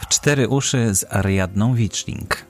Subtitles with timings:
[0.00, 2.46] W cztery uszy z Ariadną Wiczling.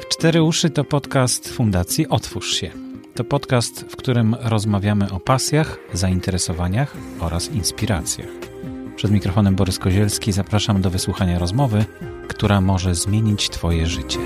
[0.00, 2.70] W cztery uszy to podcast Fundacji Otwórz się.
[3.14, 8.28] To podcast, w którym rozmawiamy o pasjach, zainteresowaniach oraz inspiracjach.
[8.96, 11.84] Przed mikrofonem Borys Kozielski zapraszam do wysłuchania rozmowy,
[12.28, 14.18] która może zmienić Twoje życie.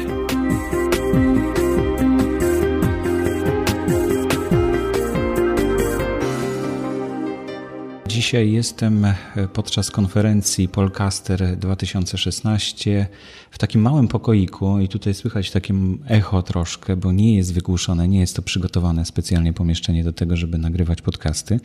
[8.23, 9.07] Dzisiaj jestem
[9.53, 13.07] podczas konferencji Polcaster 2016
[13.51, 15.75] w takim małym pokoiku i tutaj słychać takie
[16.09, 20.59] echo troszkę, bo nie jest wygłuszone, nie jest to przygotowane specjalnie pomieszczenie do tego, żeby
[20.59, 21.61] nagrywać podcasty,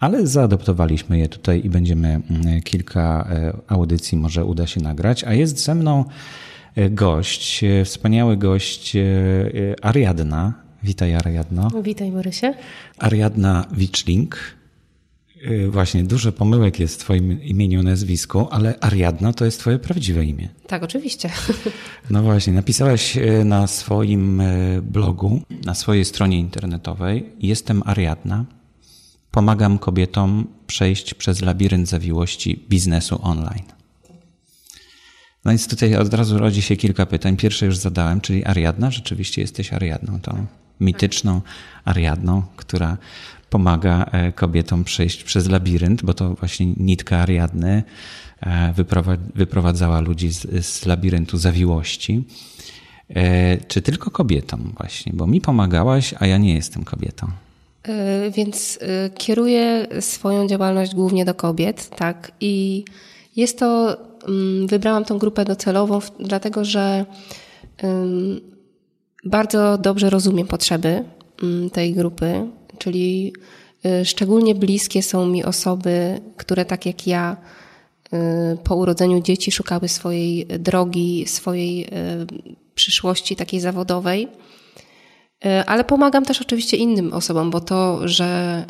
[0.00, 2.20] ale zaadoptowaliśmy je tutaj i będziemy
[2.64, 6.04] kilka e, audycji może uda się nagrać, a jest ze mną
[6.76, 8.96] e, gość, e, wspaniały gość
[9.82, 10.52] Ariadna.
[10.82, 11.68] Witaj Ariadno.
[11.82, 12.54] Witaj Borysie.
[12.98, 14.63] Ariadna Wiczling.
[15.50, 20.24] Y, właśnie, dużo pomyłek jest w Twoim imieniu, nazwisku, ale Ariadna to jest Twoje prawdziwe
[20.24, 20.48] imię.
[20.66, 21.30] Tak, oczywiście.
[22.10, 28.44] No właśnie, napisałaś y, na swoim y, blogu, na swojej stronie internetowej: Jestem Ariadna.
[29.30, 33.64] Pomagam kobietom przejść przez labirynt zawiłości biznesu online.
[35.44, 37.36] No więc tutaj od razu rodzi się kilka pytań.
[37.36, 38.90] Pierwsze już zadałem, czyli Ariadna.
[38.90, 40.46] Rzeczywiście jesteś Ariadną, tą
[40.80, 41.40] mityczną
[41.84, 42.96] Ariadną, która
[43.54, 47.82] pomaga e, kobietom przejść przez labirynt, bo to właśnie nitka Ariadny
[48.40, 48.74] e,
[49.34, 52.24] wyprowadzała ludzi z, z labiryntu zawiłości.
[53.08, 55.12] E, czy tylko kobietom właśnie?
[55.14, 57.26] Bo mi pomagałaś, a ja nie jestem kobietą.
[58.30, 58.78] Więc
[59.14, 62.32] kieruję swoją działalność głównie do kobiet, tak?
[62.40, 62.84] I
[63.36, 63.96] jest to,
[64.28, 67.04] mm, wybrałam tą grupę docelową, dlatego że
[69.24, 71.04] bardzo dobrze rozumiem potrzeby
[71.42, 72.46] mm, tej grupy
[72.84, 73.32] czyli
[73.86, 77.36] y, szczególnie bliskie są mi osoby, które tak jak ja
[78.06, 78.18] y,
[78.64, 81.88] po urodzeniu dzieci szukały swojej drogi, swojej y,
[82.74, 84.28] przyszłości takiej zawodowej.
[85.66, 88.64] Ale pomagam też oczywiście innym osobom, bo to, że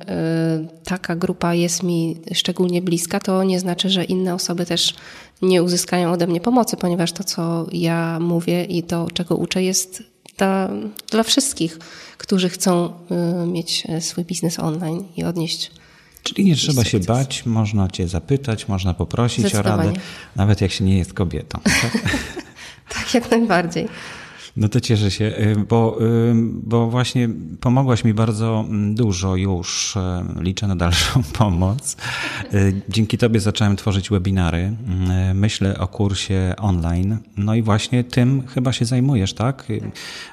[0.85, 4.95] taka grupa jest mi szczególnie bliska, to nie znaczy, że inne osoby też
[5.43, 10.14] nie uzyskają ode mnie pomocy, ponieważ to, co ja mówię i to, czego uczę, jest
[10.37, 10.71] dla,
[11.11, 11.79] dla wszystkich,
[12.19, 12.93] którzy chcą
[13.45, 15.71] y, mieć e, swój biznes online i odnieść.
[16.23, 19.93] Czyli nie trzeba się bać, można Cię zapytać, można poprosić o radę,
[20.37, 21.61] nawet jak się nie jest kobietą.
[21.65, 21.93] Tak,
[22.95, 23.89] tak jak najbardziej.
[24.57, 27.29] No to cieszę się, y, bo, y, bo właśnie
[27.61, 29.97] pomogłaś mi bardzo mm, dużo już.
[29.97, 30.01] Y,
[30.43, 31.97] liczę na dalszą pomoc.
[32.89, 34.77] Dzięki Tobie zacząłem tworzyć webinary.
[35.35, 37.19] Myślę o kursie online.
[37.37, 39.67] No i właśnie tym chyba się zajmujesz, tak?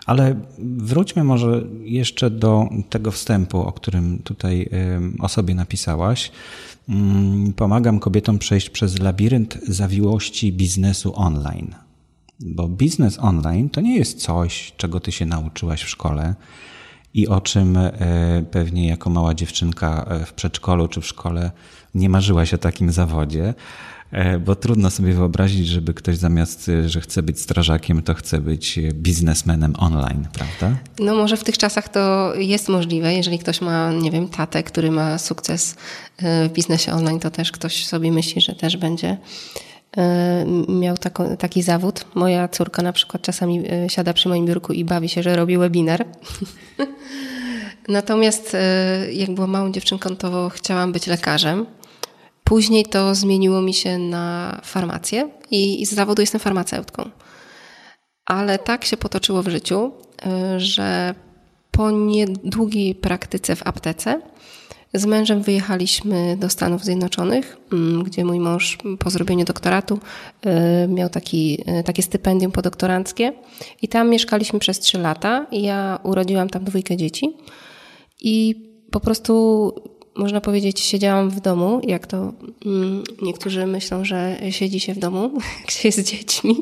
[0.05, 4.69] Ale wróćmy może jeszcze do tego wstępu, o którym tutaj
[5.19, 6.31] o sobie napisałaś.
[6.89, 11.75] Mm, pomagam kobietom przejść przez labirynt zawiłości biznesu online.
[12.45, 16.35] Bo biznes online to nie jest coś, czego ty się nauczyłaś w szkole
[17.13, 17.91] i o czym e,
[18.51, 21.51] pewnie jako mała dziewczynka e, w przedszkolu czy w szkole
[21.95, 23.53] nie marzyłaś o takim zawodzie.
[24.11, 28.79] E, bo trudno sobie wyobrazić, żeby ktoś zamiast, że chce być strażakiem, to chce być
[28.93, 30.77] biznesmenem online, prawda?
[30.99, 33.13] No może w tych czasach to jest możliwe.
[33.13, 35.75] Jeżeli ktoś ma, nie wiem, tatę, który ma sukces
[36.19, 39.17] w biznesie online, to też ktoś sobie myśli, że też będzie
[40.67, 42.05] miał taką, taki zawód.
[42.15, 45.57] Moja córka na przykład czasami e, siada przy moim biurku i bawi się, że robi
[45.57, 46.05] webinar.
[47.87, 51.65] Natomiast e, jak byłam małą dziewczynką, to chciałam być lekarzem.
[52.43, 57.09] Później to zmieniło mi się na farmację i, i z zawodu jestem farmaceutką.
[58.25, 59.91] Ale tak się potoczyło w życiu,
[60.57, 61.15] że
[61.71, 64.21] po niedługiej praktyce w aptece
[64.93, 69.99] z mężem wyjechaliśmy do Stanów Zjednoczonych, mm, gdzie mój mąż po zrobieniu doktoratu
[70.85, 73.33] y, miał taki, y, takie stypendium podoktoranckie
[73.81, 75.47] i tam mieszkaliśmy przez trzy lata.
[75.51, 77.37] Ja urodziłam tam dwójkę dzieci
[78.21, 78.55] i
[78.91, 79.73] po prostu
[80.15, 82.33] można powiedzieć, siedziałam w domu, jak to
[82.65, 85.31] mm, niektórzy myślą, że siedzi się w domu,
[85.69, 86.55] się jest z dziećmi.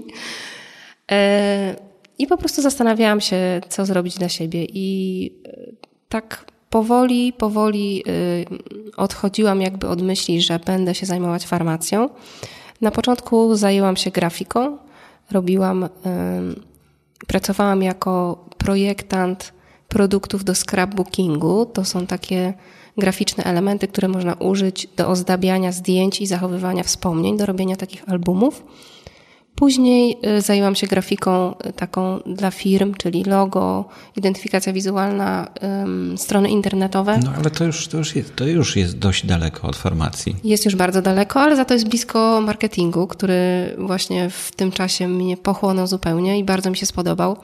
[1.11, 1.75] E,
[2.19, 4.65] I po prostu zastanawiałam się, co zrobić dla siebie.
[4.65, 5.71] I e,
[6.09, 8.45] tak powoli, powoli y,
[8.97, 12.09] odchodziłam jakby od myśli, że będę się zajmować farmacją.
[12.81, 14.77] Na początku zajęłam się grafiką,
[15.31, 15.89] robiłam, y,
[17.27, 19.53] pracowałam jako projektant
[19.87, 21.65] produktów do scrapbookingu.
[21.65, 22.53] To są takie
[22.97, 28.63] graficzne elementy, które można użyć do ozdabiania zdjęć i zachowywania wspomnień, do robienia takich albumów.
[29.59, 33.85] Później y, zajęłam się grafiką y, taką dla firm, czyli logo,
[34.15, 35.47] identyfikacja wizualna,
[36.15, 37.19] strony internetowe.
[37.23, 40.35] No ale to już, to, już jest, to już jest dość daleko od farmacji.
[40.43, 43.39] Jest już bardzo daleko, ale za to jest blisko marketingu, który
[43.77, 47.37] właśnie w tym czasie mnie pochłonął zupełnie i bardzo mi się spodobał.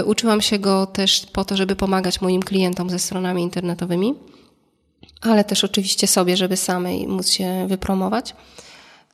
[0.00, 4.14] Y, uczyłam się go też po to, żeby pomagać moim klientom ze stronami internetowymi,
[5.20, 8.34] ale też oczywiście sobie, żeby samej móc się wypromować.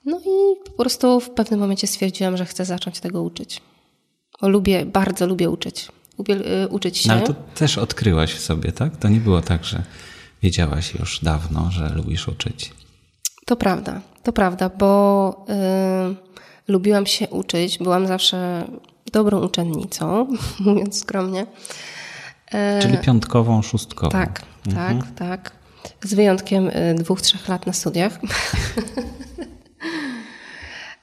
[0.04, 3.62] No i po prostu w pewnym momencie stwierdziłam, że chcę zacząć tego uczyć.
[4.40, 5.88] Bo lubię, bardzo lubię uczyć.
[6.18, 6.34] Lubię
[6.64, 7.08] y, uczyć się.
[7.08, 8.96] No, ale to też odkryłaś w sobie, tak?
[8.96, 9.82] To nie było tak, że
[10.42, 12.72] wiedziałaś już dawno, że lubisz uczyć.
[13.46, 15.44] To prawda, to prawda, bo
[16.10, 16.32] y,
[16.68, 17.78] lubiłam się uczyć.
[17.78, 18.64] Byłam zawsze
[19.12, 20.26] dobrą uczennicą,
[20.60, 21.46] mówiąc skromnie.
[22.52, 24.10] E, Czyli piątkową, szóstkową.
[24.10, 25.00] Tak, mhm.
[25.00, 25.52] tak, tak.
[26.02, 28.20] Z wyjątkiem y, dwóch, trzech lat na studiach.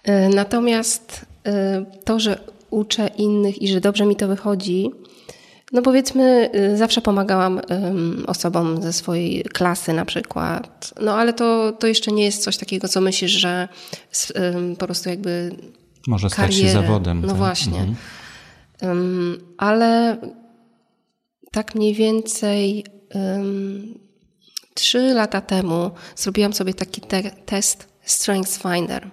[0.03, 4.91] E, natomiast e, to, że uczę innych i że dobrze mi to wychodzi,
[5.71, 7.61] no powiedzmy, e, zawsze pomagałam
[8.27, 10.93] osobom ze swojej klasy na przykład.
[11.01, 13.67] No ale to, to jeszcze nie jest coś takiego, co myślisz, że
[14.79, 15.55] po prostu jakby.
[16.07, 16.67] Może stać karierę.
[16.67, 17.21] się zawodem.
[17.21, 17.37] No tak?
[17.37, 17.79] właśnie.
[18.81, 19.37] Mhm.
[19.57, 20.17] Ale
[21.51, 22.85] tak mniej więcej
[24.73, 29.09] trzy lata temu zrobiłam sobie taki te test Strengths Finder.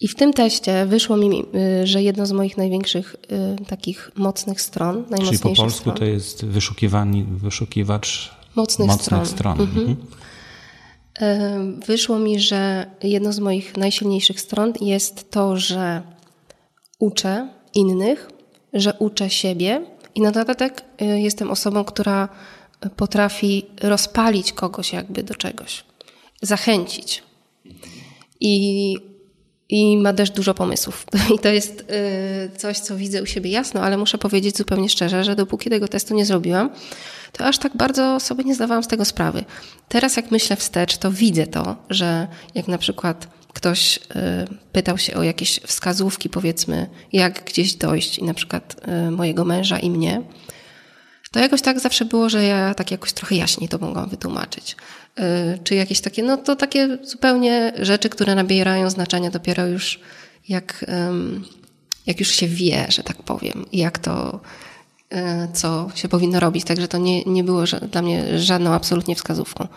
[0.00, 1.44] I w tym teście wyszło mi,
[1.82, 3.16] y, że jedno z moich największych
[3.60, 9.26] y, takich mocnych stron, najmocniejszych Czyli po polsku stron, to jest wyszukiwani, wyszukiwacz mocnych, mocnych
[9.26, 9.26] stron.
[9.26, 9.60] stron.
[9.60, 9.96] Mhm.
[11.20, 11.80] Mhm.
[11.82, 16.02] Y, wyszło mi, że jedno z moich najsilniejszych stron jest to, że
[16.98, 18.30] uczę innych,
[18.72, 22.28] że uczę siebie i na dodatek jestem osobą, która
[22.96, 25.84] potrafi rozpalić kogoś jakby do czegoś,
[26.42, 27.22] zachęcić.
[28.40, 28.96] I
[29.68, 31.06] i ma też dużo pomysłów.
[31.36, 35.24] I to jest y, coś, co widzę u siebie jasno, ale muszę powiedzieć zupełnie szczerze,
[35.24, 36.70] że dopóki tego testu nie zrobiłam,
[37.32, 39.44] to aż tak bardzo sobie nie zdawałam z tego sprawy.
[39.88, 44.00] Teraz, jak myślę wstecz, to widzę to, że jak na przykład ktoś y,
[44.72, 48.76] pytał się o jakieś wskazówki, powiedzmy, jak gdzieś dojść, i na przykład
[49.08, 50.22] y, mojego męża i mnie,
[51.34, 54.76] to jakoś tak zawsze było, że ja tak jakoś trochę jaśniej to mogłam wytłumaczyć.
[55.18, 60.00] Y, czy jakieś takie, no to takie zupełnie rzeczy, które nabierają znaczenia dopiero już
[60.48, 60.84] jak,
[62.06, 64.40] jak już się wie, że tak powiem, jak to,
[65.12, 65.16] y,
[65.52, 66.64] co się powinno robić.
[66.64, 69.68] Także to nie, nie było dla mnie żadną absolutnie wskazówką.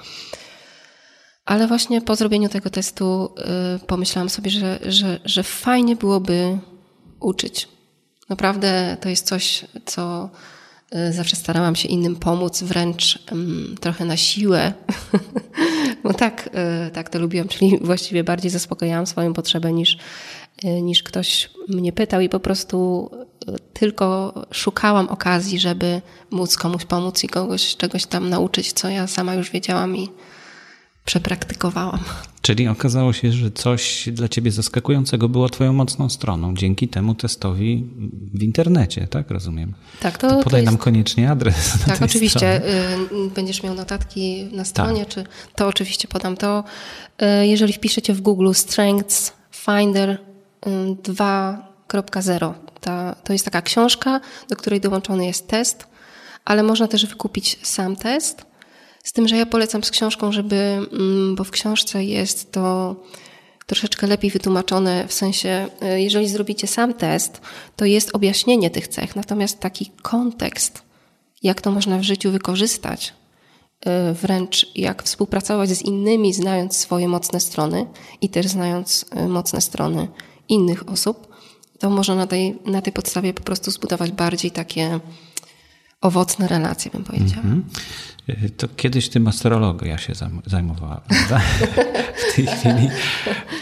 [1.45, 3.33] Ale właśnie po zrobieniu tego testu
[3.75, 6.57] y, pomyślałam sobie, że, że, że fajnie byłoby
[7.19, 7.67] uczyć.
[8.29, 10.29] Naprawdę to jest coś, co
[11.11, 14.73] zawsze starałam się innym pomóc, wręcz um, trochę na siłę.
[16.03, 16.49] Bo tak,
[16.87, 19.97] y, tak to lubiłam, czyli właściwie bardziej zaspokajałam swoją potrzebę niż,
[20.63, 23.09] y, niż ktoś mnie pytał i po prostu
[23.73, 26.01] tylko szukałam okazji, żeby
[26.31, 30.09] móc komuś pomóc i kogoś czegoś tam nauczyć, co ja sama już wiedziałam i
[31.05, 31.99] przepraktykowałam.
[32.47, 37.89] Czyli okazało się, że coś dla ciebie zaskakującego było twoją mocną stroną dzięki temu testowi
[38.33, 39.73] w internecie, tak rozumiem?
[39.99, 40.65] Tak, to, to podaj to jest...
[40.65, 41.73] nam koniecznie adres.
[41.87, 42.61] Tak, oczywiście.
[43.07, 43.29] Strony.
[43.29, 45.13] Będziesz miał notatki na stronie, tak.
[45.13, 45.23] czy
[45.55, 46.63] to oczywiście podam to.
[47.21, 50.17] Y, jeżeli wpiszecie w Google Strengths Finder
[51.03, 52.55] 2.0, y,
[53.23, 55.87] to jest taka książka, do której dołączony jest test,
[56.45, 58.45] ale można też wykupić sam test
[59.07, 62.95] z tym, że ja polecam z książką, żeby, mm, bo w książce jest to
[63.65, 67.41] troszeczkę lepiej wytłumaczone, w sensie, e, jeżeli zrobicie sam test,
[67.75, 70.81] to jest objaśnienie tych cech, natomiast taki kontekst,
[71.43, 73.13] jak to można w życiu wykorzystać,
[73.85, 77.85] e, wręcz jak współpracować z innymi, znając swoje mocne strony
[78.21, 80.07] i też znając e, mocne strony
[80.49, 81.27] innych osób,
[81.79, 84.99] to można na tej, na tej podstawie po prostu zbudować bardziej takie
[86.01, 87.43] owocne relacje, bym powiedziała.
[87.43, 88.16] Mm -hmm.
[88.57, 90.13] To kiedyś tym astrologia się
[90.45, 91.01] zajmowała,
[92.15, 92.89] w tej chwili,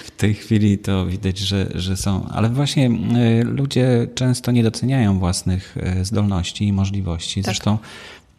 [0.05, 5.19] w tej chwili to widać, że, że są, ale właśnie e, ludzie często nie doceniają
[5.19, 7.41] własnych e, zdolności i możliwości.
[7.41, 7.45] Tak.
[7.45, 7.77] Zresztą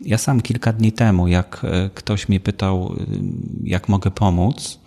[0.00, 2.96] ja sam kilka dni temu, jak ktoś mnie pytał,
[3.64, 4.78] jak mogę pomóc,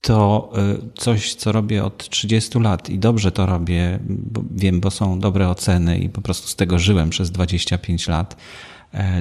[0.00, 0.52] to
[0.94, 5.48] coś, co robię od 30 lat i dobrze to robię, bo wiem, bo są dobre
[5.48, 8.36] oceny i po prostu z tego żyłem przez 25 lat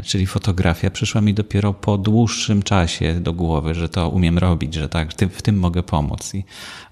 [0.04, 4.90] czyli fotografia, przyszła mi dopiero po dłuższym czasie do głowy, że to umiem robić, że
[4.90, 6.34] tak, w tym mogę pomóc.
[6.36, 6.44] I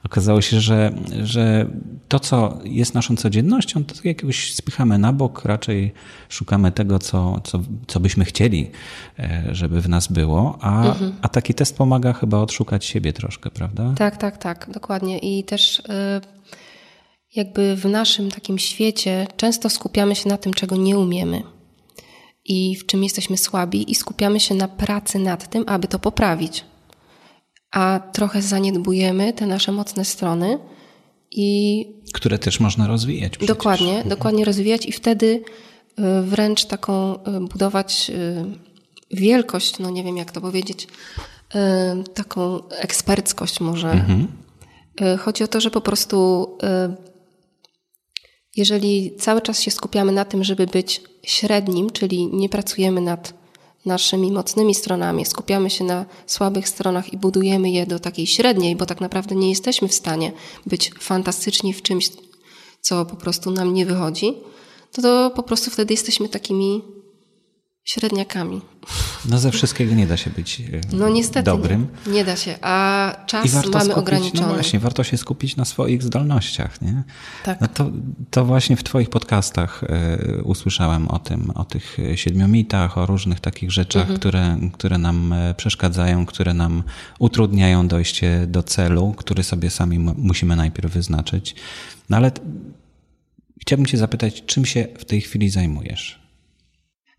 [0.06, 1.68] okazało się, że, że
[2.08, 5.94] to, co jest naszą codziennością, to jakiegoś spychamy na bok, raczej
[6.30, 8.72] szukamy tego, co, co, co byśmy chcieli,
[9.20, 11.14] e, żeby w nas było, a, mhm.
[11.22, 13.94] a taki test pomaga chyba odszukać siebie troszkę, prawda?
[13.98, 15.20] Tak, tak, tak, dokładnie.
[15.20, 16.22] I też e,
[17.36, 21.44] jakby w naszym takim świecie często skupiamy się na tym, czego nie umiemy
[22.46, 26.66] i w czym jesteśmy słabi, i skupiamy się na pracy nad tym, aby to poprawić.
[27.72, 30.60] A trochę zaniedbujemy te nasze mocne strony
[31.32, 31.86] i.
[32.14, 33.32] Które też można rozwijać.
[33.32, 33.48] Przecież.
[33.48, 34.10] Dokładnie, mhm.
[34.10, 38.46] dokładnie rozwijać i wtedy y, wręcz taką y, budować y,
[39.12, 40.88] wielkość, no nie wiem jak to powiedzieć,
[42.14, 43.92] taką eksperckość może.
[43.92, 44.28] Mhm.
[45.20, 46.48] Chodzi o to, że po prostu
[48.56, 53.34] jeżeli cały czas się skupiamy na tym, żeby być średnim, czyli nie pracujemy nad
[53.86, 58.86] naszymi mocnymi stronami, skupiamy się na słabych stronach i budujemy je do takiej średniej, bo
[58.86, 60.32] tak naprawdę nie jesteśmy w stanie
[60.66, 62.10] być fantastyczni w czymś,
[62.82, 64.34] co po prostu nam nie wychodzi,
[64.92, 66.82] to, to po prostu wtedy jesteśmy takimi
[67.84, 68.62] średniakami.
[69.26, 71.88] No ze wszystkiego nie da się być e, no, niestety dobrym.
[72.08, 74.48] Nie, nie da się, a czas mamy skupić, ograniczony.
[74.48, 76.82] No właśnie, warto się skupić na swoich zdolnościach.
[76.82, 77.04] Nie?
[77.44, 77.62] Tak.
[77.62, 77.92] No to,
[78.30, 79.84] to właśnie w twoich podcastach
[80.40, 84.20] y, usłyszałem o tym, o tych siedmiu mitach, o różnych takich rzeczach, mhm.
[84.20, 86.84] które, które nam e, przeszkadzają, które nam
[87.20, 91.56] utrudniają dojście do celu, który sobie sami musimy najpierw wyznaczyć.
[92.10, 92.32] No ale
[93.62, 96.23] chciałbym cię zapytać, czym się w tej chwili zajmujesz?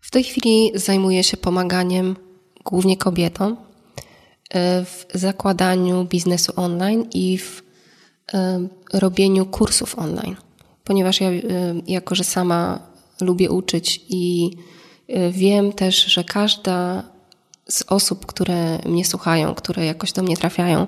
[0.05, 2.15] W tej chwili zajmuję się pomaganiem
[2.65, 3.57] głównie kobietom
[4.49, 7.63] e, w zakładaniu biznesu online i w
[8.33, 10.35] e, robieniu kursów online,
[10.83, 11.41] ponieważ ja, e,
[11.87, 12.79] jako że sama
[13.21, 14.51] lubię uczyć i
[15.31, 17.03] wiem też, że każda
[17.69, 20.87] z osób, które mnie słuchają, które jakoś do mnie trafiają,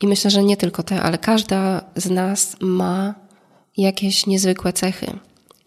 [0.00, 3.14] i myślę, że nie tylko te, ale każda z nas ma
[3.76, 5.18] jakieś niezwykłe cechy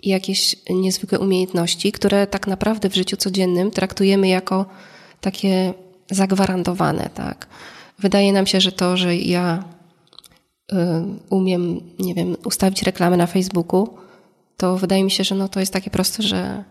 [0.08, 4.66] jakieś niezwykłe umiejętności, które tak naprawdę w życiu codziennym traktujemy jako
[5.22, 5.74] takie
[6.12, 7.10] zagwarantowane.
[7.14, 7.48] Tak?
[8.00, 9.64] Wydaje nam się, że to, że ja
[10.72, 10.76] y,
[11.30, 13.98] umiem, nie wiem, ustawić reklamę na Facebooku,
[14.58, 16.64] to wydaje mi się, że no to jest takie proste, że,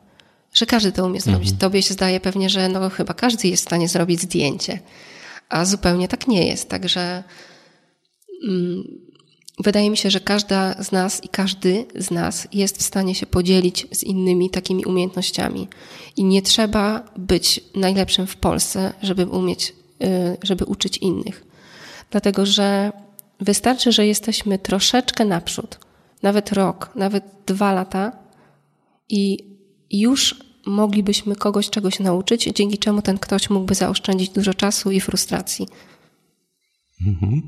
[0.55, 1.49] że każdy to umie zrobić.
[1.49, 1.59] Mhm.
[1.59, 4.79] Tobie się zdaje pewnie, że no chyba każdy jest w stanie zrobić zdjęcie,
[5.49, 6.69] a zupełnie tak nie jest.
[6.69, 7.25] Także
[8.49, 8.85] mm,
[9.59, 13.27] Wydaje mi się, że każda z nas i każdy z nas jest w stanie się
[13.27, 15.69] podzielić z innymi takimi umiejętnościami.
[16.17, 21.45] I nie trzeba być najlepszym w Polsce, żeby umieć, y, żeby uczyć innych.
[22.11, 22.93] Dlatego, że
[23.41, 25.79] wystarczy, że jesteśmy troszeczkę naprzód,
[26.23, 28.13] nawet rok, nawet dwa lata
[29.09, 29.39] i
[29.91, 30.35] już
[30.67, 35.69] moglibyśmy kogoś czegoś nauczyć, dzięki czemu ten ktoś mógłby zaoszczędzić dużo czasu i frustracji.
[37.07, 37.43] Mhm.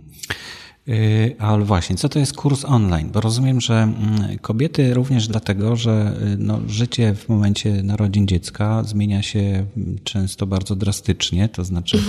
[0.89, 3.11] Y, ale właśnie, co to jest kurs online?
[3.13, 8.83] Bo rozumiem, że mm, kobiety również dlatego, że y, no, życie w momencie narodzin dziecka
[8.85, 9.41] zmienia się
[9.77, 11.99] mm, często bardzo drastycznie, to znaczy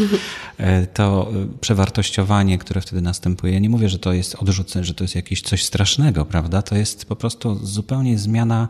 [0.60, 1.32] y, to
[1.62, 3.62] przewartościowanie, które wtedy następuje.
[3.62, 6.62] Nie mówię, że to jest odrzucenie, że to jest jakieś coś strasznego, prawda?
[6.62, 8.68] To jest po prostu zupełnie zmiana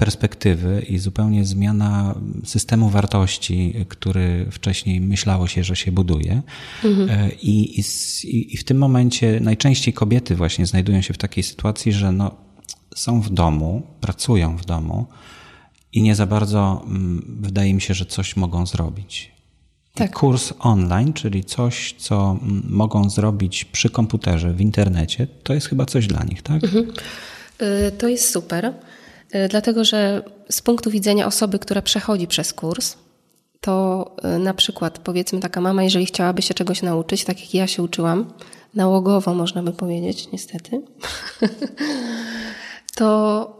[0.00, 2.14] perspektywy i zupełnie zmiana
[2.44, 6.42] systemu wartości, który wcześniej myślało się, że się buduje.
[6.84, 7.10] Mhm.
[7.10, 7.84] E, I, i,
[8.54, 12.36] I, w tym momencie najczęściej kobiety właśnie znajdują się w takiej sytuacji, że no,
[12.96, 15.06] są w domu, pracują w domu
[15.92, 19.32] i nie za bardzo mm, wydaje mi się, że coś mogą zrobić.
[19.94, 20.12] Tak.
[20.12, 25.86] Kurs online, czyli coś, co mm, mogą zrobić przy komputerze, w internecie, to jest chyba
[25.86, 26.64] coś dla nich, tak?
[26.64, 26.86] Mhm.
[27.58, 28.74] E, to jest super.
[29.32, 32.96] E, dlatego, że z punktu widzenia osoby, która przechodzi przez kurs,
[33.60, 37.66] to e, na przykład powiedzmy taka mama, jeżeli chciałaby się czegoś nauczyć, tak jak ja
[37.66, 38.32] się uczyłam,
[38.74, 40.82] nałogowo można by powiedzieć, niestety,
[42.96, 43.50] to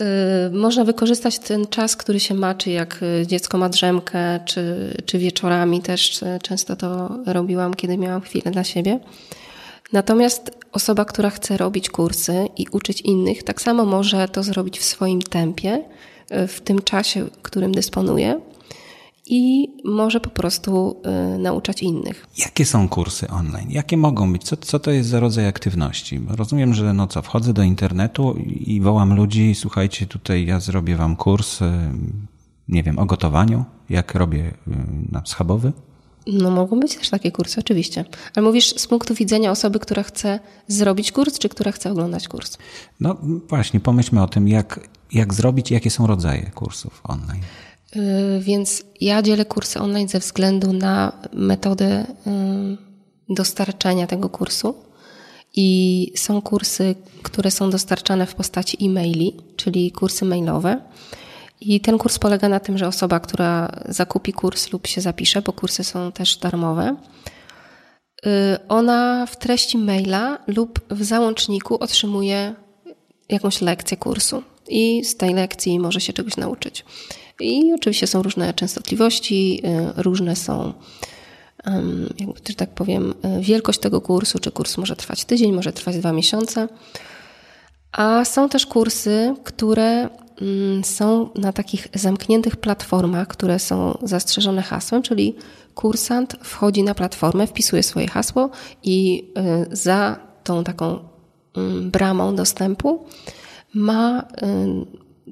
[0.00, 5.18] y, można wykorzystać ten czas, który się ma, czy jak dziecko ma drzemkę, czy, czy
[5.18, 9.00] wieczorami też często to robiłam, kiedy miałam chwilę dla siebie.
[9.92, 14.84] Natomiast osoba, która chce robić kursy i uczyć innych, tak samo może to zrobić w
[14.84, 15.84] swoim tempie,
[16.30, 18.40] e, w tym czasie, którym dysponuje
[19.30, 20.96] i może po prostu
[21.34, 22.26] y, nauczać innych.
[22.38, 23.70] Jakie są kursy online?
[23.70, 24.44] Jakie mogą być?
[24.44, 26.20] Co, co to jest za rodzaj aktywności?
[26.28, 31.16] Rozumiem, że no co, wchodzę do internetu i wołam ludzi, słuchajcie, tutaj ja zrobię wam
[31.16, 31.64] kurs, y,
[32.68, 34.54] nie wiem, o gotowaniu, jak robię y,
[35.12, 35.72] na schabowy.
[36.26, 38.04] No mogą być też takie kursy, oczywiście.
[38.36, 42.58] Ale mówisz z punktu widzenia osoby, która chce zrobić kurs, czy która chce oglądać kurs?
[43.00, 43.16] No
[43.48, 47.42] właśnie, pomyślmy o tym, jak, jak zrobić, jakie są rodzaje kursów online.
[48.40, 52.06] Więc ja dzielę kursy online ze względu na metodę
[53.28, 54.74] dostarczania tego kursu.
[55.56, 60.80] I są kursy, które są dostarczane w postaci e-maili, czyli kursy mailowe.
[61.60, 65.52] I ten kurs polega na tym, że osoba, która zakupi kurs lub się zapisze, bo
[65.52, 66.96] kursy są też darmowe,
[68.26, 68.28] y,
[68.68, 72.54] ona w treści maila lub w załączniku otrzymuje
[73.28, 76.84] jakąś lekcję kursu i z tej lekcji może się czegoś nauczyć.
[77.40, 79.62] I oczywiście są różne częstotliwości,
[79.98, 80.72] y, różne są
[82.48, 86.12] że tak powiem, e, wielkość tego kursu, czy kurs może trwać tydzień, może trwać dwa
[86.12, 86.68] miesiące.
[87.92, 90.08] A są też kursy, które
[90.82, 95.36] są na takich zamkniętych platformach, które są zastrzeżone hasłem, czyli
[95.74, 98.50] kursant wchodzi na platformę, wpisuje swoje hasło
[98.82, 100.98] i e, za tą taką
[101.56, 103.04] mm, bramą dostępu
[103.74, 104.28] ma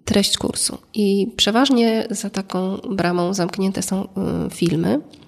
[0.05, 0.79] treść kursu.
[0.95, 4.09] I przeważnie za taką bramą zamknięte są
[4.51, 5.28] filmy, Y,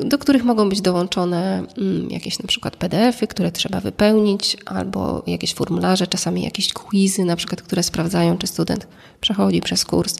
[0.00, 5.54] do których mogą być dołączone mm, jakieś na przykład PDFy, które trzeba wypełnić, albo jakieś
[5.54, 8.86] formularze, czasami jakieś quizy, na przykład, które sprawdzają, czy student
[9.20, 10.18] przechodzi przez kurs.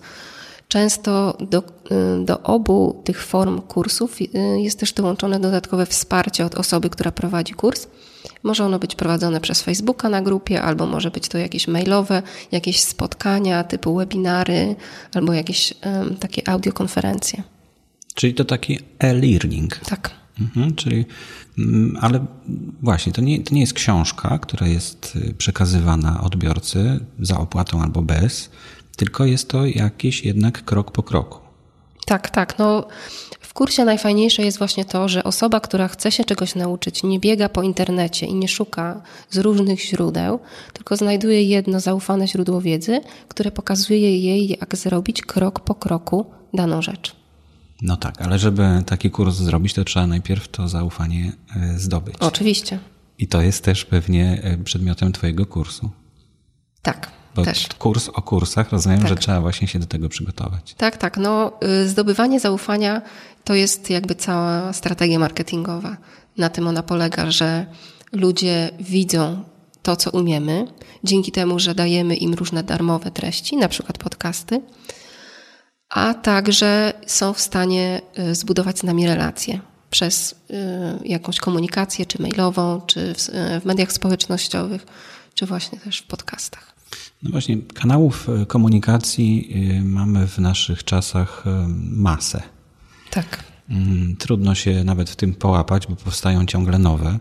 [0.68, 4.28] Często do, y, do obu tych form kursów y,
[4.60, 7.86] jest też dołączone dodatkowe wsparcie od osoby, która prowadzi kurs.
[8.42, 12.22] Może ono być prowadzone przez Facebooka na grupie, albo może być to jakieś mailowe,
[12.52, 14.76] jakieś spotkania typu webinary,
[15.14, 17.42] albo jakieś um, takie audiokonferencje.
[18.20, 19.76] Czyli to taki e-learning.
[19.76, 20.10] Tak.
[20.40, 21.04] Mhm, czyli,
[21.58, 22.26] mm, ale
[22.82, 28.02] właśnie, to nie, to nie jest książka, która jest y, przekazywana odbiorcy za opłatą albo
[28.02, 28.50] bez,
[28.96, 31.38] tylko jest to jakiś jednak krok po kroku.
[32.06, 32.58] Tak, tak.
[32.58, 32.88] No,
[33.40, 37.48] w kursie najfajniejsze jest właśnie to, że osoba, która chce się czegoś nauczyć, nie biega
[37.48, 40.40] po internecie i nie szuka z różnych źródeł,
[40.72, 46.82] tylko znajduje jedno zaufane źródło wiedzy, które pokazuje jej, jak zrobić krok po kroku daną
[46.82, 47.19] rzecz.
[47.82, 52.14] No tak, ale żeby taki kurs zrobić, to trzeba najpierw to zaufanie e, zdobyć.
[52.20, 52.78] Oczywiście.
[53.18, 55.90] I to jest też pewnie e, przedmiotem Twojego kursu.
[56.82, 57.10] Tak.
[57.34, 57.68] Bo też.
[57.78, 59.08] kurs o kursach, rozumiem, tak.
[59.08, 60.74] że trzeba właśnie się do tego przygotować.
[60.74, 61.16] Tak, tak.
[61.16, 61.52] No,
[61.84, 63.02] y, zdobywanie zaufania
[63.44, 65.96] to jest jakby cała strategia marketingowa.
[66.38, 67.66] Na tym ona polega, że
[68.12, 69.44] ludzie widzą
[69.82, 70.66] to, co umiemy,
[71.04, 74.60] dzięki temu, że dajemy im różne darmowe treści, na przykład podcasty
[75.90, 80.54] a także są w stanie y, zbudować z nami relacje przez y,
[81.04, 84.86] jakąś komunikację, czy mailową, czy w, y, w mediach społecznościowych,
[85.34, 86.74] czy właśnie też w podcastach.
[87.22, 91.44] No właśnie, kanałów komunikacji mamy w naszych czasach
[91.92, 92.42] masę.
[93.10, 93.44] Tak.
[93.70, 97.18] Mm, trudno się nawet w tym połapać, bo powstają ciągle nowe.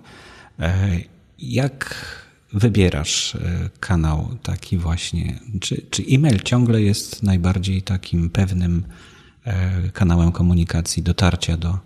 [0.60, 1.00] E,
[1.40, 1.96] jak
[2.54, 5.40] wybierasz e, kanał taki właśnie?
[5.62, 8.84] Czy, czy e-mail ciągle jest najbardziej takim pewnym
[9.46, 11.78] e, kanałem komunikacji, dotarcia do,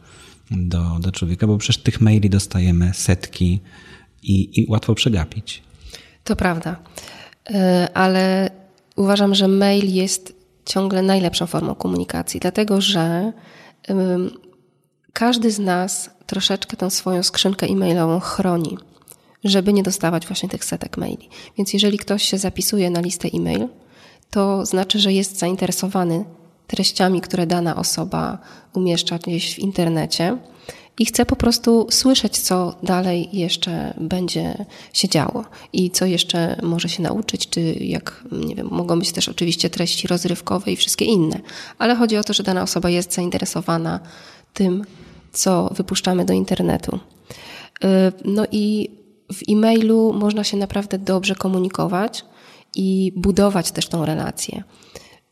[0.52, 1.48] do, do człowieka?
[1.48, 3.60] Bo przecież tych maili dostajemy setki
[4.24, 5.64] i, i łatwo przegapić.
[6.24, 6.76] To prawda,
[7.50, 8.50] e, ale
[8.96, 13.34] uważam, że mail jest ciągle najlepszą formą komunikacji, dlatego że
[15.14, 18.78] każdy z nas troszeczkę tą swoją skrzynkę e-mailową chroni
[19.44, 21.30] żeby nie dostawać właśnie tych setek maili.
[21.58, 23.68] Więc jeżeli ktoś się zapisuje na listę e-mail,
[24.30, 26.26] to znaczy, że jest zainteresowany
[26.68, 28.38] treściami, które dana osoba
[28.74, 30.38] umieszcza gdzieś w internecie
[31.00, 36.90] i chce po prostu słyszeć, co dalej jeszcze będzie się działo i co jeszcze może
[36.90, 41.40] się nauczyć, czy jak, nie wiem, mogą być też oczywiście treści rozrywkowe i wszystkie inne,
[41.78, 44.00] ale chodzi o to, że dana osoba jest zainteresowana
[44.54, 44.86] tym,
[45.32, 47.00] co wypuszczamy do internetu.
[47.84, 47.88] Y,
[48.26, 48.90] no i
[49.34, 52.26] w e-mailu można się naprawdę dobrze komunikować
[52.76, 54.64] i budować też tą relację.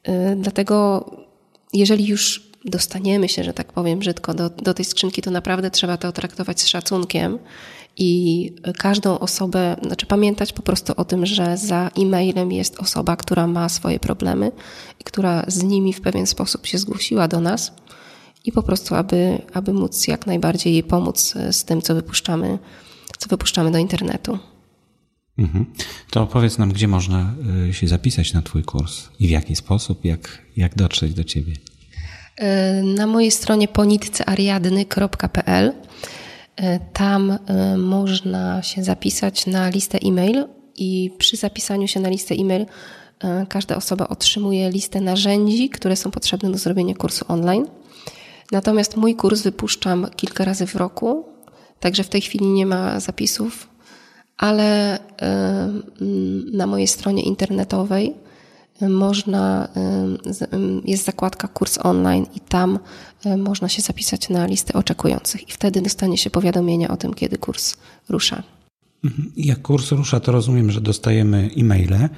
[0.07, 1.05] Y, dlatego,
[1.73, 5.97] jeżeli już dostaniemy się, że tak powiem brzydko, do, do tej skrzynki, to naprawdę trzeba
[5.97, 7.39] to traktować z szacunkiem
[7.97, 13.47] i każdą osobę, znaczy pamiętać po prostu o tym, że za e-mailem jest osoba, która
[13.47, 14.51] ma swoje problemy
[14.99, 17.73] i która z nimi w pewien sposób się zgłosiła do nas
[18.45, 22.59] i po prostu, aby, aby móc jak najbardziej jej pomóc z tym, co wypuszczamy
[23.21, 24.39] co wypuszczamy do internetu.
[25.37, 25.65] Mhm.
[26.09, 27.33] To opowiedz nam, gdzie można
[27.69, 31.53] y, się zapisać na Twój kurs i w jaki sposób, jak, jak dotrzeć do Ciebie.
[31.53, 31.57] Y,
[32.83, 35.73] na mojej stronie ponitceariadny.pl y,
[36.93, 37.37] tam
[37.77, 40.45] można się zapisać na listę e-mail
[40.77, 42.65] i przy zapisaniu się na listę e-mail
[43.49, 47.67] każda osoba otrzymuje listę narzędzi, które są potrzebne do zrobienia kursu online.
[48.51, 51.31] Natomiast mój kurs wypuszczam kilka razy w roku
[51.81, 53.67] Także w tej chwili nie ma zapisów,
[54.37, 54.99] ale
[56.53, 58.13] na mojej stronie internetowej
[58.89, 59.67] można,
[60.85, 62.79] jest zakładka kurs online i tam
[63.37, 67.77] można się zapisać na listę oczekujących i wtedy dostanie się powiadomienia o tym, kiedy kurs
[68.09, 68.43] rusza.
[69.03, 69.31] Mhm.
[69.37, 72.09] Jak kurs rusza, to rozumiem, że dostajemy e-maile.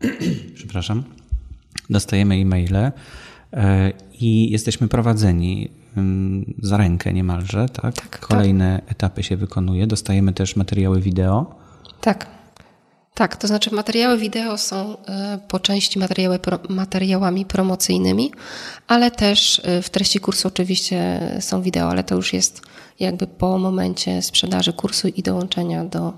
[0.54, 1.02] Przepraszam.
[1.90, 2.92] Dostajemy e-maile
[3.52, 5.70] e, i jesteśmy prowadzeni
[6.62, 7.94] za rękę niemalże, tak?
[7.94, 8.92] tak Kolejne tak.
[8.92, 9.86] etapy się wykonuje.
[9.86, 11.54] Dostajemy też materiały wideo.
[12.00, 12.26] Tak.
[13.14, 18.32] Tak, to znaczy materiały wideo są e, po części materiały, materiałami promocyjnymi,
[18.86, 22.62] ale też e, w treści kursu oczywiście są wideo, ale to już jest
[23.00, 26.12] jakby po momencie sprzedaży kursu i dołączenia do,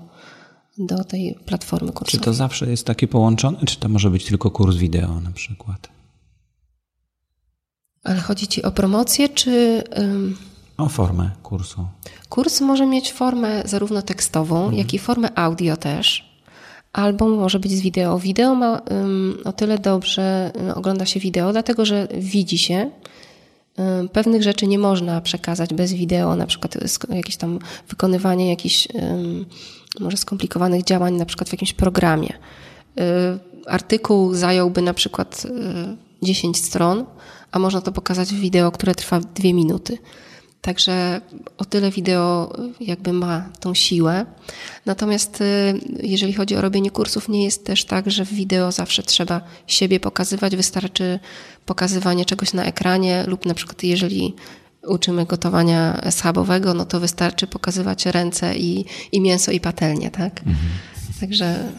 [0.77, 2.19] do tej platformy kursowej.
[2.19, 5.94] Czy to zawsze jest takie połączone, czy to może być tylko kurs wideo na przykład?
[8.05, 9.83] Ale chodzi Ci o promocję, czy.
[10.77, 11.85] O formę kursu.
[12.29, 14.77] Kurs może mieć formę zarówno tekstową, mhm.
[14.77, 16.35] jak i formę audio też.
[16.93, 18.19] Albo może być z wideo.
[18.19, 22.91] Wideo ma um, o tyle dobrze ogląda się wideo, dlatego że widzi się.
[23.77, 26.77] Um, pewnych rzeczy nie można przekazać bez wideo, na przykład
[27.09, 29.45] jakieś tam wykonywanie jakichś um,
[29.99, 32.33] może skomplikowanych działań, na przykład w jakimś programie.
[33.67, 35.47] artykuł zająłby na przykład
[36.23, 37.05] 10 stron,
[37.55, 39.97] a można to pokazać w wideo, które trwa dwie minuty.
[40.61, 41.21] Także
[41.57, 44.25] o tyle wideo jakby ma tą siłę.
[44.85, 49.03] Natomiast y, jeżeli chodzi o robienie kursów, nie jest też tak, że w wideo zawsze
[49.03, 50.55] trzeba siebie pokazywać.
[50.55, 51.19] Wystarczy
[51.65, 54.35] pokazywanie czegoś na ekranie lub na przykład jeżeli
[54.87, 60.39] uczymy gotowania schabowego, no to wystarczy pokazywać ręce i, i mięso i patelnię, tak?
[60.39, 60.57] Mhm.
[61.19, 61.71] Także...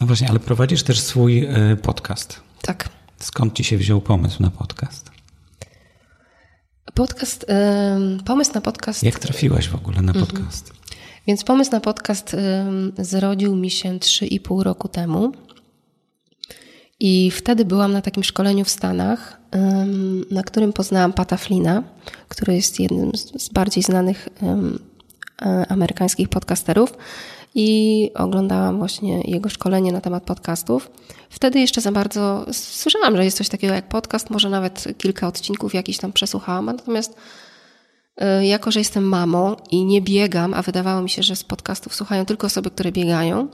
[0.00, 2.40] No właśnie, ale prowadzisz też swój y, podcast.
[2.62, 2.95] Tak.
[3.18, 5.10] Skąd ci się wziął pomysł na podcast?
[6.94, 7.46] Podcast,
[8.24, 9.02] pomysł na podcast.
[9.02, 10.26] Jak trafiłaś w ogóle na mhm.
[10.26, 10.68] podcast?
[10.68, 10.86] Mhm.
[11.26, 12.36] Więc pomysł na podcast
[12.98, 15.32] zrodził mi się 3,5 roku temu.
[17.00, 19.40] I wtedy byłam na takim szkoleniu w Stanach,
[20.30, 21.82] na którym poznałam Pata Flina,
[22.28, 24.28] który jest jednym z bardziej znanych
[25.42, 26.92] e, amerykańskich podcasterów
[27.58, 30.90] i oglądałam właśnie jego szkolenie na temat podcastów.
[31.30, 35.74] Wtedy jeszcze za bardzo słyszałam, że jest coś takiego jak podcast, może nawet kilka odcinków
[35.74, 37.16] jakiś tam przesłuchałam, natomiast
[38.16, 41.94] e, jako, że jestem mamą i nie biegam, a wydawało mi się, że z podcastów
[41.94, 43.48] słuchają tylko osoby, które biegają,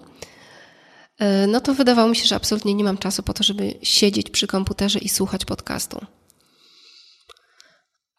[1.19, 4.31] e, no to wydawało mi się, że absolutnie nie mam czasu po to, żeby siedzieć
[4.31, 6.01] przy komputerze i słuchać podcastu.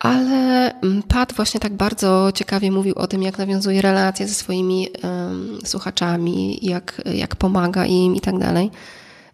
[0.04, 4.88] Ale mm, Pat właśnie tak bardzo ciekawie mówił o tym, jak nawiązuje relacje ze swoimi
[5.04, 8.72] um, słuchaczami, jak, jak pomaga im i tak dalej.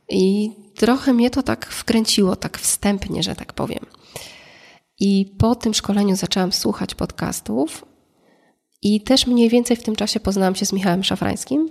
[0.09, 3.85] I trochę mnie to tak wkręciło, tak wstępnie, że tak powiem.
[4.99, 7.85] I po tym szkoleniu zaczęłam słuchać podcastów
[8.81, 11.69] i też mniej więcej w tym czasie poznałam się z Michałem Szafrańskim,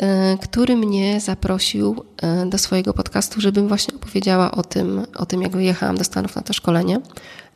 [0.00, 5.42] e, który mnie zaprosił e, do swojego podcastu, żebym właśnie opowiedziała o tym, o tym
[5.42, 7.00] jak wyjechałam do Stanów na to szkolenie.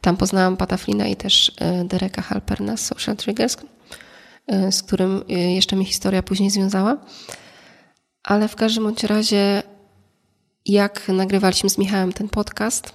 [0.00, 3.56] Tam poznałam Pataflina i też e, Dereka Halperna z Social Triggers,
[4.46, 6.96] e, z którym e, jeszcze mi historia później związała.
[8.22, 9.62] Ale w każdym bądź razie,
[10.66, 12.92] jak nagrywaliśmy z Michałem ten podcast,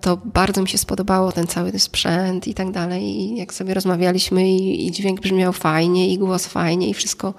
[0.00, 3.02] to bardzo mi się spodobało ten cały sprzęt i tak dalej.
[3.02, 7.34] I jak sobie rozmawialiśmy i, i dźwięk brzmiał fajnie i głos fajnie i wszystko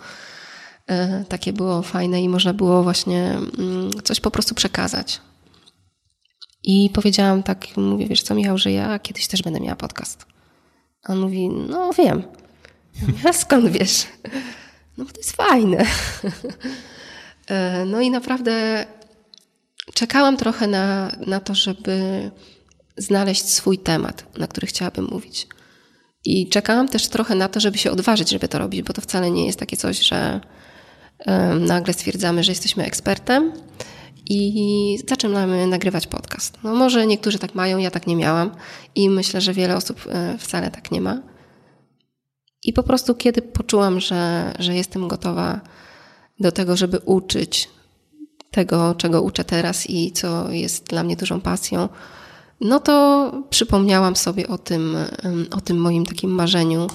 [1.29, 5.21] takie było fajne i można było właśnie mm, coś po prostu przekazać.
[6.69, 10.25] I powiedziałam tak, mówię, wiesz co Michał, że ja kiedyś też będę miała podcast.
[11.03, 12.23] A on mówi, no wiem.
[13.23, 14.07] Ja skąd wiesz?
[14.97, 15.85] No bo to jest fajne.
[17.47, 18.85] E, no i naprawdę
[19.93, 22.31] czekałam trochę na, na to, żeby
[22.97, 25.47] znaleźć swój temat, na który chciałabym mówić.
[26.25, 29.31] I czekałam też trochę na to, żeby się odważyć, żeby to robić, bo to wcale
[29.31, 30.41] nie jest takie coś, że
[31.59, 33.53] nagle stwierdzamy, że jesteśmy ekspertem
[34.29, 36.57] i zaczynamy nagrywać podcast.
[36.63, 38.51] No może niektórzy tak mają, ja tak nie miałam
[38.95, 41.21] i myślę, że wiele osób e, wcale tak nie ma.
[42.63, 45.61] I po prostu kiedy poczułam, że, że jestem gotowa
[46.39, 47.69] do tego, żeby uczyć
[48.51, 51.89] tego, czego uczę teraz i co jest dla mnie dużą pasją,
[52.61, 54.97] no to przypomniałam sobie o tym,
[55.51, 56.87] o tym moim takim marzeniu,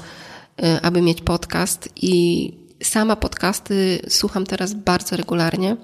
[0.62, 5.76] e, aby mieć podcast i sama podcasty słucham teraz bardzo regularnie.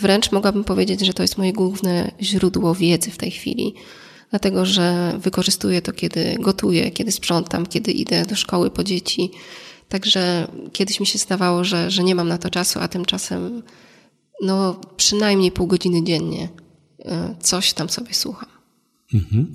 [0.00, 3.74] Wręcz mogłabym powiedzieć, że to jest moje główne źródło wiedzy w tej chwili,
[4.30, 9.30] dlatego że wykorzystuję to, kiedy gotuję, kiedy sprzątam, kiedy idę do szkoły po dzieci.
[9.88, 13.62] Także kiedyś mi się zdawało, że, że nie mam na to czasu, a tymczasem
[14.42, 16.48] no, przynajmniej pół godziny dziennie
[17.04, 18.48] e, coś tam sobie słucham.
[19.14, 19.54] Mhm.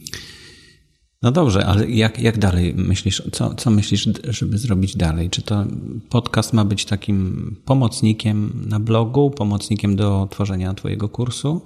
[1.24, 3.24] No dobrze, ale jak, jak dalej myślisz?
[3.32, 5.30] Co, co myślisz, żeby zrobić dalej?
[5.30, 5.66] Czy to
[6.10, 11.62] podcast ma być takim pomocnikiem na blogu, pomocnikiem do tworzenia Twojego kursu?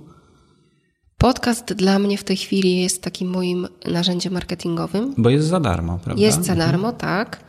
[1.18, 5.14] Podcast dla mnie w tej chwili jest takim moim narzędziem marketingowym.
[5.18, 6.24] Bo jest za darmo, prawda?
[6.24, 7.44] Jest za darmo, tak.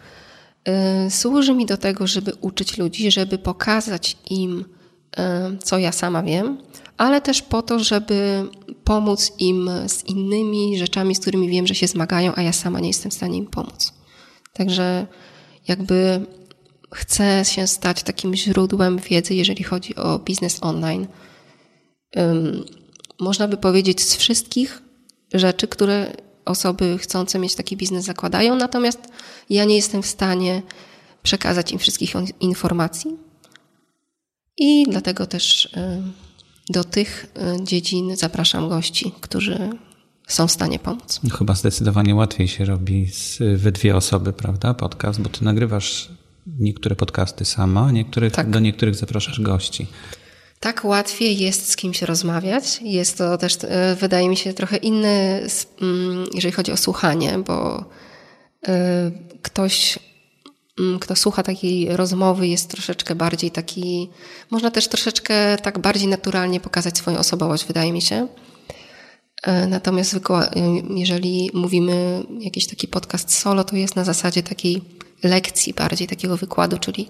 [1.06, 4.64] Y, służy mi do tego, żeby uczyć ludzi, żeby pokazać im,
[5.62, 6.58] co ja sama wiem,
[6.96, 8.48] ale też po to, żeby
[8.84, 12.88] pomóc im z innymi rzeczami, z którymi wiem, że się zmagają, a ja sama nie
[12.88, 13.92] jestem w stanie im pomóc.
[14.52, 15.06] Także
[15.68, 16.26] jakby
[16.94, 21.06] chcę się stać takim źródłem wiedzy, jeżeli chodzi o biznes online.
[23.20, 24.82] Można by powiedzieć z wszystkich
[25.34, 26.12] rzeczy, które
[26.44, 29.00] osoby chcące mieć taki biznes zakładają, natomiast
[29.50, 30.62] ja nie jestem w stanie
[31.22, 33.27] przekazać im wszystkich informacji
[34.58, 35.68] i dlatego też
[36.68, 37.26] do tych
[37.60, 39.70] y, dziedzin zapraszam gości, którzy
[40.28, 41.20] są w stanie pomóc.
[41.38, 44.74] Chyba zdecydowanie łatwiej się robi z, we dwie osoby, prawda?
[44.74, 46.08] Podcast, bo ty nagrywasz
[46.58, 48.50] niektóre podcasty sama, niektórych, tak.
[48.50, 49.86] do niektórych zapraszasz gości.
[50.60, 52.80] Tak łatwiej jest z kimś rozmawiać.
[52.82, 55.46] Jest to też, y, wydaje mi się, trochę inny,
[55.82, 58.70] mm, jeżeli chodzi o słuchanie, bo y,
[59.42, 59.98] ktoś
[61.00, 64.08] kto słucha takiej rozmowy, jest troszeczkę bardziej taki,
[64.50, 68.28] można też troszeczkę tak bardziej naturalnie pokazać swoją osobowość, wydaje mi się.
[69.42, 70.18] E, natomiast e,
[70.90, 74.82] jeżeli mówimy jakiś taki podcast solo, to jest na zasadzie takiej
[75.22, 77.08] lekcji bardziej, takiego wykładu, czyli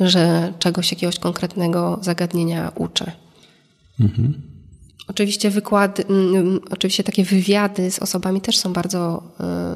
[0.00, 3.12] że czegoś, jakiegoś konkretnego zagadnienia uczę.
[4.00, 4.55] Mhm.
[5.08, 9.22] Oczywiście wykłady, mm, oczywiście takie wywiady z osobami też są bardzo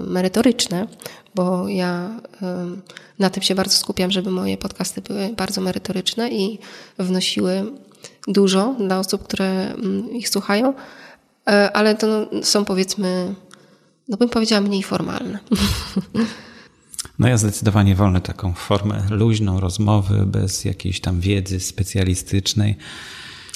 [0.01, 0.87] y, merytoryczne,
[1.35, 6.59] bo ja y, na tym się bardzo skupiam, żeby moje podcasty były bardzo merytoryczne i
[6.99, 7.73] wnosiły
[8.29, 13.35] dużo dla osób, które mm, ich słuchają, y, ale to są powiedzmy,
[14.09, 15.39] no bym powiedziała mniej formalne.
[17.19, 22.77] No ja zdecydowanie wolę taką formę luźną rozmowy, bez jakiejś tam wiedzy specjalistycznej.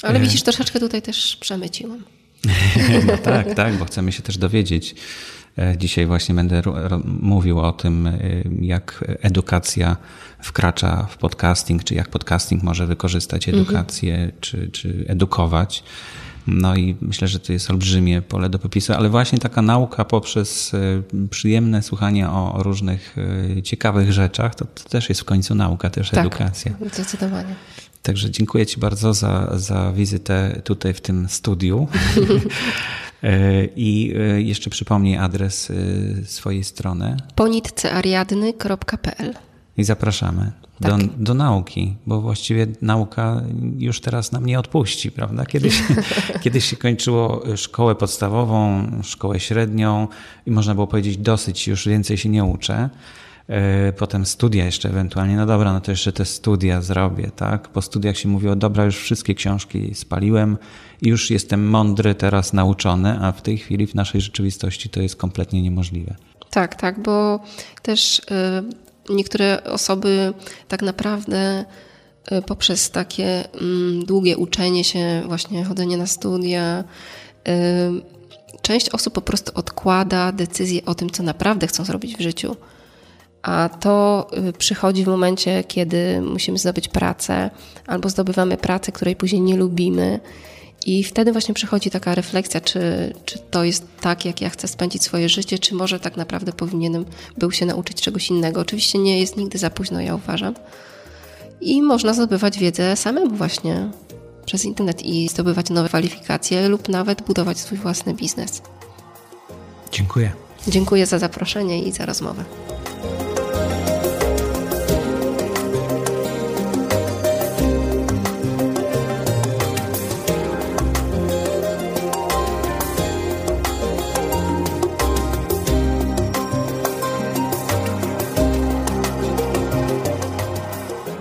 [0.05, 2.03] Ale widzisz, troszeczkę tutaj też przemyciłam.
[3.07, 4.95] No tak, tak, bo chcemy się też dowiedzieć.
[5.57, 6.61] E, dzisiaj właśnie będę
[7.05, 8.19] mówił o tym, e,
[8.61, 9.97] jak edukacja
[10.41, 13.63] wkracza w podcasting, czy jak podcasting może wykorzystać mhm.
[13.63, 14.31] edukację, mhm.
[14.41, 15.83] czy, czy edukować.
[16.47, 20.73] No i myślę, że to jest olbrzymie pole do popisu, ale właśnie taka nauka poprzez
[20.73, 23.15] e, przyjemne słuchanie o różnych
[23.63, 26.71] ciekawych rzeczach, to, to też jest w końcu nauka, też tak, edukacja.
[26.93, 27.55] Zdecydowanie.
[28.05, 31.87] Także dziękuję Ci bardzo za, za wizytę tutaj w tym studiu.
[33.23, 35.73] E, I e, jeszcze przypomnij adres e,
[36.25, 37.17] swojej strony.
[37.35, 39.33] ponitceariadny.pl
[39.77, 40.91] I zapraszamy tak.
[40.91, 43.41] do, do nauki, bo właściwie nauka
[43.77, 45.45] już teraz nam nie odpuści, prawda?
[45.45, 45.83] Kiedyś,
[46.43, 50.07] kiedyś się kończyło szkołę podstawową, szkołę średnią
[50.45, 52.89] i można było powiedzieć dosyć, już więcej się nie uczę.
[53.47, 57.67] E, potem studia jeszcze ewentualnie, no dobra, no to jeszcze te studia zrobię, tak?
[57.67, 60.57] Po studiach się mówiło, dobra, już wszystkie książki spaliłem
[61.01, 65.15] i już jestem mądry, teraz nauczony, a w tej chwili w naszej rzeczywistości to jest
[65.15, 66.15] kompletnie niemożliwe.
[66.49, 67.39] Tak, tak, bo
[67.81, 68.63] też e,
[69.09, 70.33] niektóre osoby
[70.67, 71.65] tak naprawdę
[72.25, 76.83] e, poprzez takie mm, długie uczenie się, właśnie chodzenie na studia,
[78.61, 82.55] część osób po prostu odkłada decyzję o tym, co naprawdę chcą zrobić w życiu
[83.45, 87.49] a to y, przychodzi w momencie, kiedy musimy zdobyć pracę
[87.87, 90.19] albo zdobywamy pracę, której później nie lubimy.
[90.85, 95.03] I wtedy właśnie przychodzi taka refleksja, czy, czy to jest tak, jak ja chcę spędzić
[95.03, 97.05] swoje życie, czy może tak naprawdę powinienem
[97.37, 98.61] był się nauczyć czegoś innego.
[98.61, 100.55] Oczywiście nie jest nigdy za późno, ja uważam.
[101.61, 103.89] I można zdobywać wiedzę samemu właśnie
[104.45, 108.61] przez internet i zdobywać nowe kwalifikacje lub nawet budować swój własny biznes.
[109.91, 110.31] Dziękuję.
[110.67, 112.43] Dziękuję za zaproszenie i za rozmowę.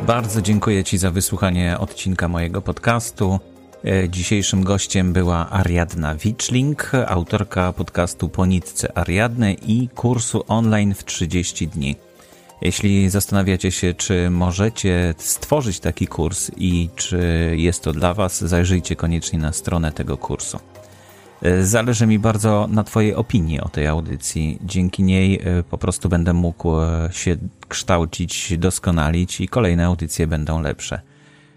[0.06, 3.40] Bardzo dziękuję Ci za wysłuchanie odcinka mojego podcastu.
[3.84, 11.04] E, dzisiejszym gościem była Ariadna Wiczling, autorka podcastu Po nitce Ariadny i kursu online w
[11.04, 11.96] 30 dni.
[12.60, 18.96] Jeśli zastanawiacie się, czy możecie stworzyć taki kurs i czy jest to dla Was, zajrzyjcie
[18.96, 20.58] koniecznie na stronę tego kursu.
[21.44, 24.58] E, zależy mi bardzo na Twojej opinii o tej audycji.
[24.62, 27.36] Dzięki niej e, po prostu będę mógł e, się
[27.68, 31.00] kształcić, doskonalić i kolejne audycje będą lepsze.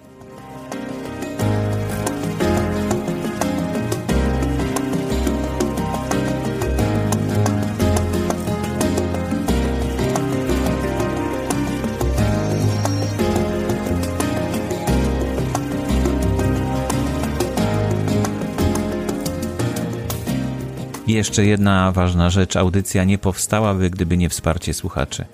[21.14, 22.56] jeszcze jedna ważna rzecz.
[22.56, 25.26] Audycja nie powstałaby, gdyby nie wsparcie słuchaczy.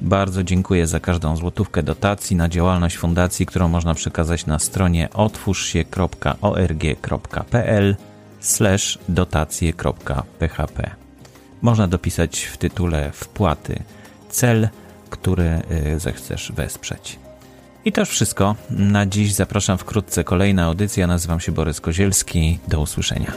[0.00, 7.96] Bardzo dziękuję za każdą złotówkę dotacji na działalność fundacji, którą można przekazać na stronie otwórzsie.org.pl
[9.08, 10.90] dotacje.php.
[11.62, 13.82] Można dopisać w tytule wpłaty
[14.30, 14.68] cel,
[15.10, 15.62] który
[15.94, 17.18] y, zechcesz wesprzeć.
[17.84, 18.56] I to już wszystko.
[18.70, 21.06] Na dziś zapraszam wkrótce kolejna audycja.
[21.06, 22.58] Nazywam się Borys Kozielski.
[22.68, 23.32] Do usłyszenia.